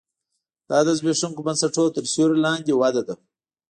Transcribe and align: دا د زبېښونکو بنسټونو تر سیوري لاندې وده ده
دا 0.69 0.79
د 0.85 0.89
زبېښونکو 0.99 1.45
بنسټونو 1.47 1.93
تر 1.95 2.03
سیوري 2.13 2.37
لاندې 2.45 2.73
وده 2.79 3.01
ده 3.07 3.15